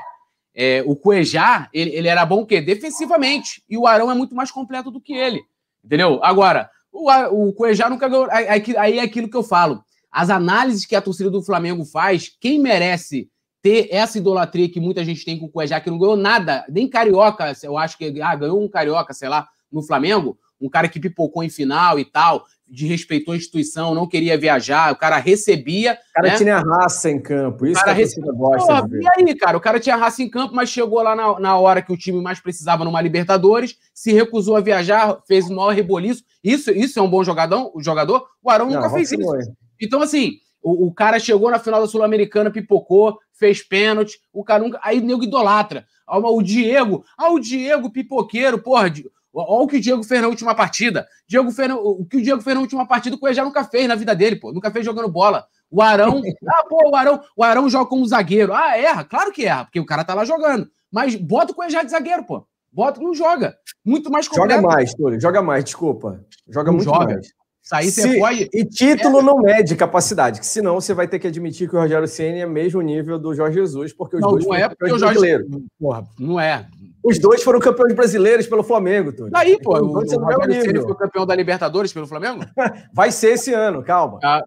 [0.55, 2.61] é, é, o Cuejá, ele, ele, era bom o quê?
[2.61, 3.61] Defensivamente.
[3.69, 5.41] E o Arão é muito mais completo do que ele.
[5.83, 6.23] Entendeu?
[6.23, 7.11] Agora, o,
[7.49, 8.29] o Cuejá nunca ganhou.
[8.31, 9.83] Aí, aí é aquilo que eu falo.
[10.09, 13.29] As análises que a torcida do Flamengo faz, quem merece
[13.61, 16.87] ter essa idolatria que muita gente tem com o Cuejá, que não ganhou nada, nem
[16.87, 20.99] carioca, eu acho que ah, ganhou um carioca, sei lá, no Flamengo, um cara que
[20.99, 25.93] pipocou em final e tal, desrespeitou a instituição, não queria viajar, o cara recebia.
[25.93, 26.35] O cara né?
[26.35, 28.87] tinha raça em campo, isso o cara que gosta.
[28.87, 31.57] Pô, e aí, cara, o cara tinha raça em campo, mas chegou lá na, na
[31.57, 35.73] hora que o time mais precisava numa Libertadores, se recusou a viajar, fez o maior
[35.73, 36.23] reboliço.
[36.43, 38.25] Isso, isso é um bom jogador, o jogador?
[38.43, 39.23] O Arão nunca fez isso.
[39.23, 39.39] Foi.
[39.81, 44.63] Então, assim, o, o, cara chegou na final da Sul-Americana, pipocou, fez pênalti, o cara
[44.63, 44.79] nunca.
[44.83, 45.85] Aí o nego idolatra.
[46.07, 48.91] O Diego, ah, o Diego pipoqueiro, porra,
[49.31, 51.07] Olha o que o Diego fez na última partida.
[51.27, 53.95] Diego fez, o que o Diego fez na última partida, o Cuejá nunca fez na
[53.95, 54.51] vida dele, pô.
[54.51, 55.45] Nunca fez jogando bola.
[55.69, 56.21] O Arão.
[56.49, 58.53] Ah, pô, o Arão, o Arão joga como zagueiro.
[58.53, 59.03] Ah, erra?
[59.03, 60.69] Claro que erra, porque o cara tá lá jogando.
[60.91, 62.45] Mas bota o Cuejá de zagueiro, pô.
[62.71, 63.55] Bota, não joga.
[63.85, 64.55] Muito mais completo.
[64.55, 65.21] Joga mais, Túlio.
[65.21, 66.23] Joga mais, desculpa.
[66.47, 67.13] Joga não muito joga.
[67.13, 67.27] mais.
[67.71, 68.49] Aí você pode.
[68.53, 69.21] E título é.
[69.21, 72.45] não mede capacidade, que senão você vai ter que admitir que o Rogério Ceni é
[72.45, 75.45] mesmo nível do Jorge Jesus, porque os não, dois não é porque o Jorge
[75.79, 76.67] Porra, não é.
[77.03, 79.31] Os dois foram campeões brasileiros pelo Flamengo, Túlio.
[79.31, 82.43] Daí, pô, então, o, o, o Rogério foi campeão da Libertadores pelo Flamengo?
[82.93, 84.19] vai ser esse ano, calma.
[84.23, 84.43] Ah.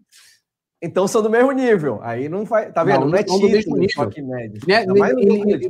[0.82, 2.00] Então são do mesmo nível.
[2.02, 2.72] Aí não vai.
[2.72, 3.02] Tá vendo?
[3.02, 4.10] Não, não é título, mesmo nível.
[4.10, 4.60] que médio.
[4.66, 4.84] Né?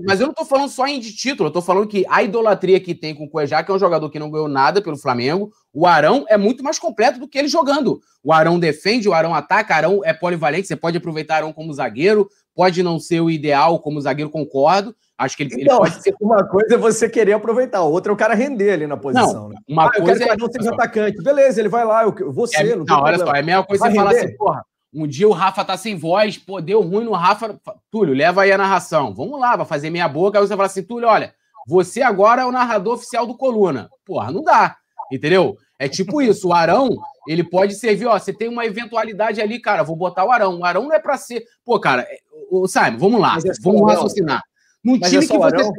[0.06, 2.80] Mas eu não tô falando só em de título, eu tô falando que a idolatria
[2.80, 5.52] que tem com o Cuejá, que é um jogador que não ganhou nada pelo Flamengo,
[5.70, 8.00] o Arão é muito mais completo do que ele jogando.
[8.24, 11.74] O Arão defende, o Arão ataca, o Arão é polivalente, você pode aproveitar Arão como
[11.74, 14.96] zagueiro, pode não ser o ideal como zagueiro, concordo.
[15.18, 16.14] Acho que ele, então, ele pode ser.
[16.22, 19.34] Uma coisa é você querer aproveitar, outra é o cara render ali na posição.
[19.34, 19.56] Não, né?
[19.68, 20.48] Uma ah, coisa eu quero é.
[20.48, 21.22] Que não atacante.
[21.22, 23.84] Beleza, ele vai lá, eu, você, é, não, não olha só, é a mesma coisa
[23.84, 27.12] você falar assim, porra um dia o Rafa tá sem voz, pô, deu ruim no
[27.12, 27.58] Rafa.
[27.90, 29.14] Túlio, leva aí a narração.
[29.14, 30.38] Vamos lá, vai fazer meia boca.
[30.38, 31.34] Aí você fala assim, Túlio, olha,
[31.66, 33.88] você agora é o narrador oficial do Coluna.
[34.04, 34.76] Porra, não dá.
[35.10, 35.56] Entendeu?
[35.78, 36.48] É tipo isso.
[36.48, 36.90] O Arão,
[37.26, 38.18] ele pode servir, ó.
[38.18, 40.58] Você tem uma eventualidade ali, cara, vou botar o Arão.
[40.58, 41.42] O Arão não é pra ser.
[41.64, 42.06] Pô, cara,
[42.50, 43.38] o Simon, vamos lá.
[43.38, 44.42] É vamos raciocinar.
[44.84, 45.56] Num Mas time é que você.
[45.56, 45.72] Arão?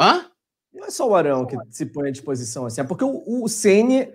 [0.00, 0.26] Hã?
[0.72, 3.46] Não é só o Arão que se põe à disposição assim, é porque o, o
[3.46, 4.08] Ceni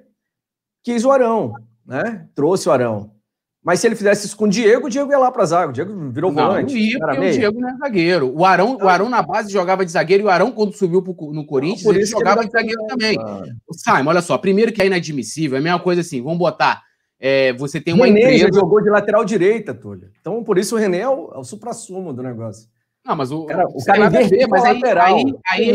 [0.83, 1.53] quis o Arão,
[1.85, 2.27] né?
[2.33, 3.16] Trouxe o Arão.
[3.63, 5.69] Mas se ele fizesse isso com o Diego, o Diego ia lá para zaga.
[5.69, 6.73] O Diego virou não, volante.
[6.73, 8.33] Não ia, porque o Diego não é zagueiro.
[8.33, 11.33] O Arão, o Arão na base jogava de zagueiro e o Arão, quando subiu pro,
[11.33, 13.17] no Corinthians, não, ele jogava ele de zagueiro também.
[13.19, 13.43] Ah.
[13.73, 14.37] Simon, olha só.
[14.37, 15.57] Primeiro que é inadmissível.
[15.57, 16.21] É a mesma coisa assim.
[16.21, 16.81] Vamos botar.
[17.19, 18.59] É, você tem uma René empresa...
[18.59, 20.11] jogou de lateral direita, Túlio.
[20.21, 22.69] Então, por isso o René é o, é o supra-sumo do negócio.
[23.07, 25.73] Não, mas o cara, o cara ver, mas aí, lateral, aí, aí, é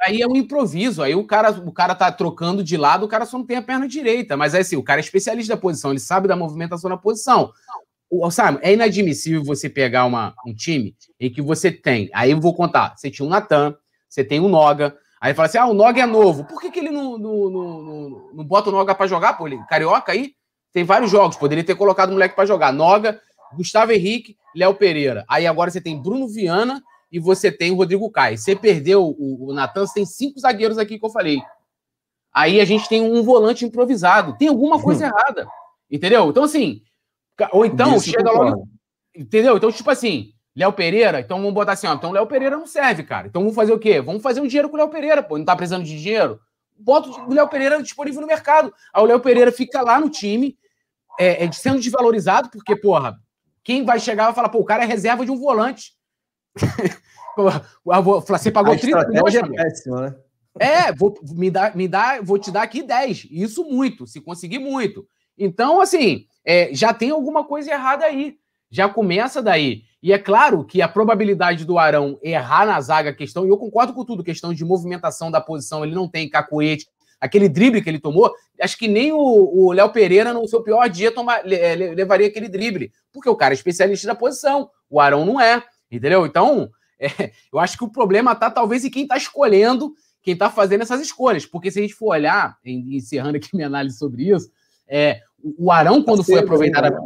[0.00, 1.02] aí, é um improviso.
[1.02, 3.62] Aí o cara, o cara tá trocando de lado, o cara só não tem a
[3.62, 4.34] perna direita.
[4.34, 7.52] Mas é assim, o cara é especialista da posição, ele sabe da movimentação na posição.
[8.08, 12.08] O, sabe, é inadmissível você pegar uma, um time em que você tem.
[12.14, 13.76] Aí eu vou contar: você tinha um Natan,
[14.08, 14.96] você tem um Noga.
[15.20, 16.44] Aí fala assim: ah, o Noga é novo.
[16.44, 19.34] Por que, que ele não, não, não, não bota o Noga para jogar?
[19.34, 20.32] Pô, ele, carioca aí?
[20.72, 22.72] Tem vários jogos, poderia ter colocado o moleque para jogar.
[22.72, 23.20] Noga,
[23.54, 25.24] Gustavo Henrique, Léo Pereira.
[25.28, 28.38] Aí agora você tem Bruno Viana e você tem o Rodrigo Caio.
[28.38, 31.40] Você perdeu o, o Natan, você tem cinco zagueiros aqui que eu falei.
[32.32, 34.36] Aí a gente tem um volante improvisado.
[34.38, 35.08] Tem alguma coisa hum.
[35.08, 35.48] errada.
[35.90, 36.30] Entendeu?
[36.30, 36.82] Então, assim.
[37.52, 38.68] Ou então, Isso chega logo.
[39.14, 39.56] Entendeu?
[39.56, 41.94] Então, tipo assim, Léo Pereira, então vamos botar assim, ó.
[41.94, 43.26] Então, Léo Pereira não serve, cara.
[43.26, 44.00] Então, vamos fazer o quê?
[44.00, 45.38] Vamos fazer um dinheiro com o Léo Pereira, pô.
[45.38, 46.40] Não tá precisando de dinheiro?
[46.78, 48.72] Bota o Léo Pereira disponível no mercado.
[48.92, 50.56] Aí o Léo Pereira fica lá no time,
[51.18, 53.18] é, é, sendo desvalorizado, porque, porra,
[53.64, 55.92] quem vai chegar vai falar, pô, o cara é reserva de um volante.
[58.28, 59.34] Você pagou a 30 milhões.
[59.34, 60.16] É, péssima, né?
[60.58, 63.28] é vou, me dá, me dá, vou te dar aqui 10.
[63.30, 65.06] Isso muito, se conseguir muito.
[65.38, 68.36] Então, assim, é, já tem alguma coisa errada aí.
[68.70, 69.82] Já começa daí.
[70.02, 73.92] E é claro que a probabilidade do Arão errar na zaga, questão, e eu concordo
[73.92, 76.86] com tudo, questão de movimentação da posição, ele não tem cacoete,
[77.20, 81.12] aquele drible que ele tomou, acho que nem o Léo Pereira, no seu pior dia,
[81.12, 85.62] toma, levaria aquele drible, porque o cara é especialista da posição, o Arão não é,
[85.90, 86.24] entendeu?
[86.24, 90.50] Então, é, eu acho que o problema está talvez em quem está escolhendo, quem está
[90.50, 94.50] fazendo essas escolhas, porque se a gente for olhar, encerrando aqui minha análise sobre isso,
[94.88, 95.20] é,
[95.58, 97.00] o Arão, quando foi aproveitado a,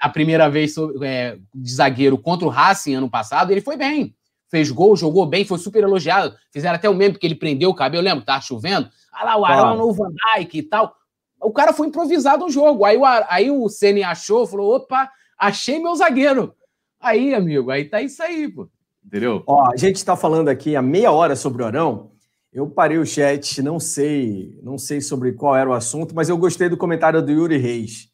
[0.00, 4.14] a primeira vez é, de zagueiro contra o Racing ano passado, ele foi bem.
[4.54, 6.36] Fez gol, jogou bem, foi super elogiado.
[6.52, 8.24] Fizeram até o meme que ele prendeu o cabelo, lembra?
[8.24, 8.88] Tava chovendo.
[9.12, 9.78] Ah lá, o Arão claro.
[9.78, 10.94] no Van Dijk e tal.
[11.42, 12.84] O cara foi improvisado no jogo.
[12.84, 16.54] Aí o, aí o Ceni achou, falou: opa, achei meu zagueiro.
[17.00, 18.68] Aí, amigo, aí tá isso aí, pô.
[19.04, 19.42] Entendeu?
[19.44, 22.12] Ó, a gente está falando aqui há meia hora sobre o Arão.
[22.52, 26.38] Eu parei o chat, não sei, não sei sobre qual era o assunto, mas eu
[26.38, 28.08] gostei do comentário do Yuri Reis.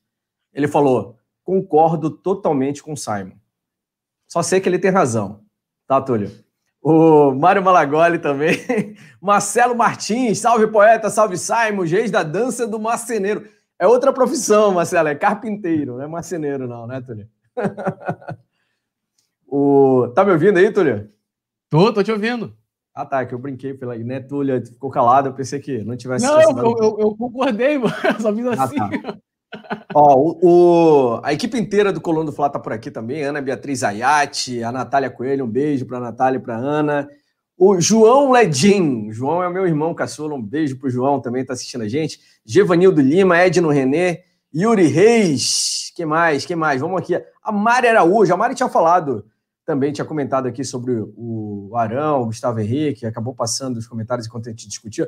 [0.55, 3.37] Ele falou: concordo totalmente com o Simon.
[4.27, 5.50] Só sei que ele tem razão.
[5.91, 6.31] Tá, Túlio.
[6.81, 8.55] O Mário Malagoli também.
[9.21, 13.49] Marcelo Martins, salve poeta, salve Simon, reis da dança do marceneiro.
[13.77, 17.27] É outra profissão, Marcelo, é carpinteiro, não é marceneiro, não, né, Túlio?
[19.49, 20.13] o...
[20.15, 21.11] Tá me ouvindo aí, Túlio?
[21.69, 22.57] Tô, tô te ouvindo.
[22.95, 26.25] Ah, tá, que eu brinquei pela né, Túlio, ficou calado, eu pensei que não tivesse.
[26.25, 27.93] Não, eu, eu, eu, concordei, mano.
[28.21, 28.77] Só fiz assim.
[28.79, 29.19] Ah, tá.
[29.95, 33.23] Ó, o, o, a equipe inteira do Coluna do Fla tá por aqui também.
[33.23, 37.09] Ana Beatriz Ayati, a Natália Coelho, um beijo para a Natália e para Ana.
[37.59, 41.83] O João Ledim, João é meu irmão caçula, um beijo pro João, também tá assistindo
[41.83, 42.19] a gente.
[42.45, 44.23] Gevanildo Lima, Edno Renê,
[44.55, 46.81] Yuri Reis, que mais, que mais?
[46.81, 47.23] Vamos aqui.
[47.43, 49.27] A Mari Araújo, a Mari tinha falado,
[49.67, 54.49] também tinha comentado aqui sobre o Arão, o Gustavo Henrique, acabou passando os comentários enquanto
[54.49, 55.07] a gente discutia.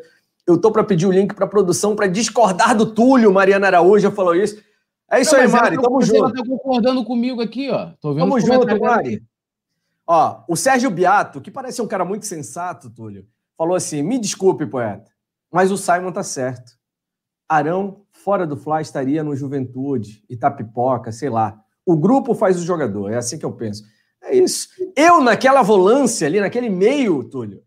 [0.52, 4.34] Eu tô para pedir o link para produção para discordar do Túlio, Mariana Araújo falou
[4.34, 4.62] isso.
[5.10, 6.30] É isso não, aí, Mari, tamo você junto.
[6.30, 7.90] Você tá concordando comigo aqui, ó.
[8.00, 9.22] Tô vendo tamo junto, Mari.
[10.06, 14.66] Ó, o Sérgio Beato, que parece um cara muito sensato, Túlio, falou assim: me desculpe,
[14.66, 15.10] poeta,
[15.50, 16.72] mas o Simon tá certo.
[17.48, 21.60] Arão, fora do Fly, estaria no Juventude, Itapipoca, sei lá.
[21.84, 23.82] O grupo faz o jogador, é assim que eu penso.
[24.22, 24.68] É isso.
[24.96, 27.62] Eu, naquela volância ali, naquele meio, Túlio,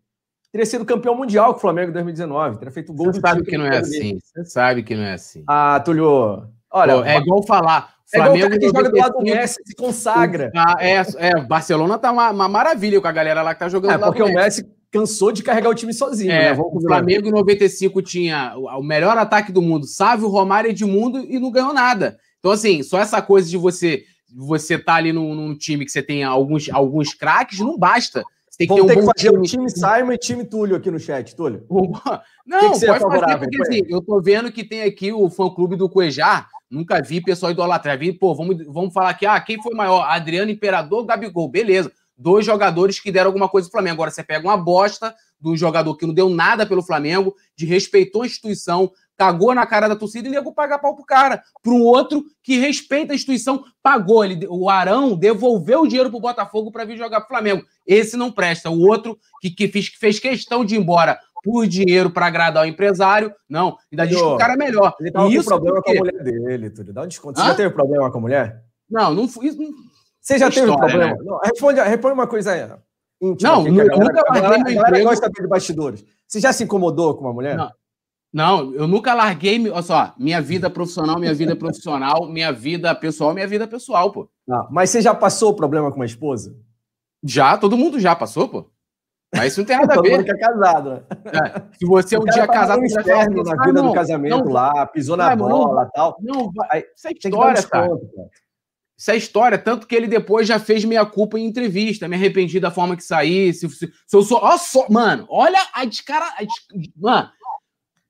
[0.56, 2.60] teria sido campeão mundial com o Flamengo em 2019.
[2.60, 4.18] Teria feito gol Você sabe que não é assim.
[4.24, 5.44] Você sabe que não é assim.
[5.46, 6.48] Ah, Túlio.
[6.72, 7.94] Olha, Pô, é igual falar.
[8.10, 10.52] Flamengo é igual que joga do lado do Messi, se consagra.
[10.56, 13.96] Ah, é, é, Barcelona tá uma, uma, maravilha com a galera lá que tá jogando.
[13.96, 14.66] É, porque o Messi.
[14.92, 16.32] Cansou de carregar o time sozinho.
[16.32, 16.58] É, né?
[16.58, 21.52] o Flamengo em 95 tinha o melhor ataque do mundo, Sávio, Romário, Edmundo e não
[21.52, 22.16] ganhou nada.
[22.40, 26.02] Então, assim, só essa coisa de você você tá ali num, num time que você
[26.02, 28.24] tem alguns, alguns craques, não basta.
[28.58, 29.38] Tem que Vamos ter, um ter que fazer time.
[29.38, 31.66] o time Simon e time Túlio aqui no chat, Túlio.
[32.46, 35.76] Não, que que pode fazer, porque assim, eu tô vendo que tem aqui o fã-clube
[35.76, 37.98] do Cuejar, nunca vi pessoal idolatrar.
[37.98, 40.04] Vi, pô, vamos, vamos falar aqui, ah, quem foi maior?
[40.08, 41.92] Adriano Imperador Gabigol, beleza.
[42.18, 43.96] Dois jogadores que deram alguma coisa pro Flamengo.
[43.96, 48.24] Agora você pega uma bosta do jogador que não deu nada pelo Flamengo, de respeitou
[48.24, 51.44] a instituição, cagou na cara da torcida e nego pagar pau pro cara.
[51.66, 54.24] Um outro que respeita a instituição, pagou.
[54.24, 57.64] Ele, o Arão devolveu o dinheiro pro Botafogo para vir jogar pro Flamengo.
[57.86, 58.70] Esse não presta.
[58.70, 62.64] O outro que, que, fez, que fez questão de ir embora por dinheiro para agradar
[62.64, 63.78] o empresário, não.
[63.92, 64.96] Ainda diz que o cara é melhor.
[65.00, 65.94] Ele tava com problema porque...
[65.94, 66.92] com a mulher dele, tudo.
[66.92, 67.40] Dá um desconto.
[67.40, 68.64] Você já teve problema com a mulher?
[68.90, 69.52] Não, não fui.
[69.52, 69.70] Não...
[70.26, 71.14] Você já teve história, problema?
[71.14, 71.24] Né?
[71.24, 72.68] Não, responde, responde uma coisa aí.
[73.22, 75.10] Íntima, não, nunca larguei meu emprego.
[75.10, 76.06] gosta de bastidores.
[76.28, 77.56] Você já se incomodou com uma mulher?
[77.56, 77.72] Não.
[78.34, 83.34] Não, eu nunca larguei, olha só, minha vida profissional, minha vida profissional, minha vida pessoal,
[83.34, 84.28] minha vida pessoal, pô.
[84.46, 86.54] Não, mas você já passou o problema com uma esposa?
[87.24, 88.70] Já, todo mundo já passou, pô.
[89.34, 90.12] Mas isso não tem nada a ver.
[90.12, 91.04] mundo que é casado, né?
[91.28, 92.82] É, se você um dia casado...
[92.82, 96.18] Um inferno na vida não, do casamento não, lá, pisou na bola e tal.
[96.20, 97.90] Não, vai, isso é história, cara.
[98.98, 102.60] Isso é história, tanto que ele depois já fez meia culpa em entrevista, me arrependi
[102.60, 103.54] da forma que saí.
[103.54, 104.40] Se, se, se eu sou.
[104.42, 106.26] Ó, só, mano, olha a descara.
[106.26, 106.44] A.
[106.96, 107.30] Mano,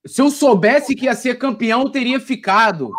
[0.05, 2.91] se eu soubesse que ia ser campeão, eu teria ficado.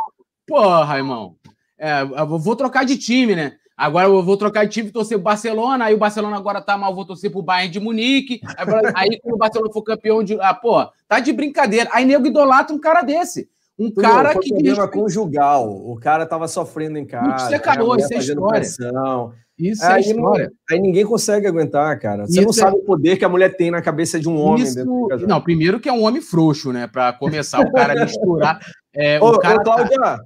[0.47, 1.37] Porra, irmão.
[1.79, 3.57] É, vou trocar de time, né?
[3.77, 6.79] Agora eu vou trocar de time e torcer pro Barcelona, aí o Barcelona agora tá
[6.79, 8.41] mal, vou torcer pro Bayern de Munique.
[8.57, 10.41] Aí, aí quando o Barcelona for campeão de.
[10.41, 11.91] Ah, pô, tá de brincadeira.
[11.93, 13.49] Aí nego idolatra um cara desse.
[13.79, 14.49] Um Tudo cara que.
[14.49, 15.69] problema conjugal.
[15.69, 17.45] O cara tava sofrendo em casa.
[17.45, 18.61] Isso é calor, isso é história.
[18.61, 19.33] Pressão.
[19.59, 20.53] Isso é, é história.
[20.71, 22.27] Aí ninguém consegue aguentar, cara.
[22.27, 22.81] Você isso não sabe é...
[22.81, 24.65] o poder que a mulher tem na cabeça de um homem.
[24.65, 24.85] Isso...
[25.27, 26.87] Não, primeiro que é um homem frouxo, né?
[26.87, 28.61] Para começar, o cara misturar.
[28.95, 30.21] É, ô, o cara, ô, Cláudia, tá...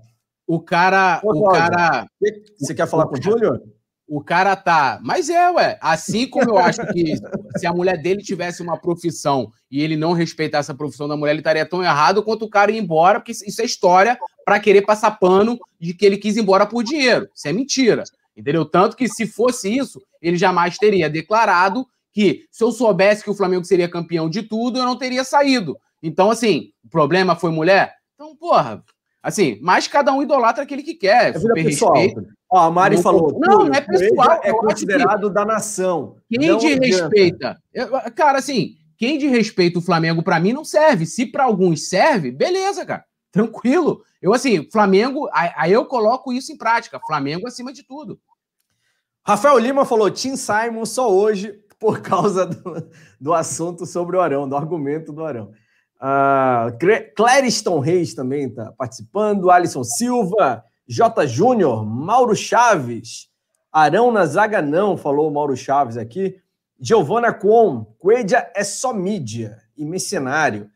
[0.47, 2.07] o cara, ô, o cara.
[2.59, 3.61] Você quer falar com o Júlio?
[4.11, 4.99] O cara tá.
[5.05, 5.79] Mas é, ué.
[5.81, 7.15] Assim como eu acho que
[7.57, 11.31] se a mulher dele tivesse uma profissão e ele não respeitasse a profissão da mulher,
[11.31, 14.83] ele estaria tão errado quanto o cara ir embora, porque isso é história para querer
[14.83, 17.29] passar pano de que ele quis ir embora por dinheiro.
[17.33, 18.03] Isso é mentira.
[18.37, 18.65] Entendeu?
[18.65, 23.35] Tanto que se fosse isso, ele jamais teria declarado que se eu soubesse que o
[23.35, 25.79] Flamengo seria campeão de tudo, eu não teria saído.
[26.03, 27.95] Então, assim, o problema foi mulher?
[28.17, 28.83] Então, porra,
[29.23, 31.37] assim, mas cada um idolatra aquele que quer.
[31.37, 31.95] É super pessoal.
[31.95, 32.40] respeito.
[32.51, 33.39] Ó, a Mari não, falou.
[33.39, 34.41] Não, não é pessoal.
[34.43, 36.17] É considerado da nação.
[36.29, 37.63] Quem de respeita?
[38.17, 41.07] Cara, assim, quem de respeita o Flamengo, para mim, não serve.
[41.07, 43.05] Se para alguns serve, beleza, cara.
[43.31, 44.03] Tranquilo.
[44.21, 47.01] Eu, assim, Flamengo, aí eu coloco isso em prática.
[47.07, 48.21] Flamengo acima de tudo.
[49.25, 54.49] Rafael Lima falou: Tim Simon só hoje por causa do, do assunto sobre o Arão,
[54.49, 55.53] do argumento do Arão.
[56.01, 61.25] Uh, Clériston Reis também está participando, Alisson Silva, J.
[61.25, 63.29] Júnior, Mauro Chaves,
[63.73, 66.35] Arão na zaga não, falou o Mauro Chaves aqui.
[66.81, 70.69] Giovana Quon, Coelha é só mídia e mercenário.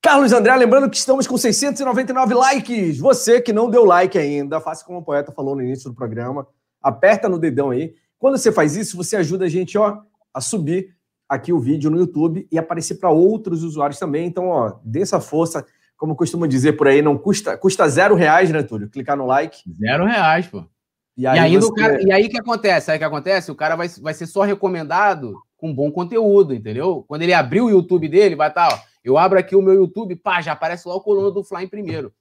[0.00, 2.98] Carlos André, lembrando que estamos com 699 likes.
[3.00, 6.46] Você que não deu like ainda, faça como o poeta falou no início do programa,
[6.80, 7.96] aperta no dedão aí.
[8.16, 10.94] Quando você faz isso, você ajuda a gente ó, a subir
[11.28, 14.24] aqui o vídeo no YouTube e aparecer para outros usuários também.
[14.24, 15.66] Então, ó, dê essa força,
[15.98, 18.88] como costumo dizer por aí, não custa, custa zero reais, né, Túlio?
[18.88, 19.58] Clicar no like.
[19.78, 20.64] Zero reais, pô.
[21.16, 21.72] E aí, e ainda você...
[21.72, 22.90] o cara, e aí que acontece?
[22.92, 23.50] Aí que acontece?
[23.50, 27.04] O cara vai, vai ser só recomendado com bom conteúdo, entendeu?
[27.08, 29.74] Quando ele abrir o YouTube dele, vai estar, tá, ó, eu abro aqui o meu
[29.74, 32.12] YouTube, pá, já aparece lá o coluna do Fly em primeiro.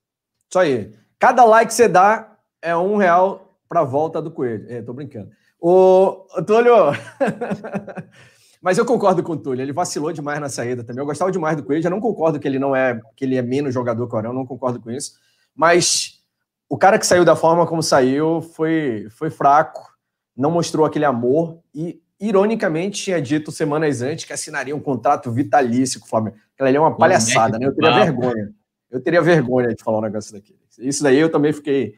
[0.49, 0.91] Isso aí.
[1.19, 4.65] Cada like que você dá é um real para volta do coelho.
[4.69, 5.29] É, tô brincando.
[5.59, 6.73] O Túlio.
[8.67, 11.01] Mas eu concordo com o Túlio, ele vacilou demais na saída também.
[11.01, 13.41] Eu gostava demais do Coelho, eu não concordo que ele não é que ele é
[13.41, 15.13] menos jogador que o Arão, não concordo com isso.
[15.55, 16.21] Mas
[16.67, 19.89] o cara que saiu da forma como saiu foi, foi fraco,
[20.35, 26.01] não mostrou aquele amor e, ironicamente, tinha dito semanas antes que assinaria um contrato vitalício
[26.01, 26.35] com o Flamengo.
[26.53, 27.67] Aquela ali é uma palhaçada, né?
[27.67, 28.53] Eu teria vergonha.
[28.91, 30.59] Eu teria vergonha de falar um negócio daquele.
[30.77, 31.95] Isso daí eu também fiquei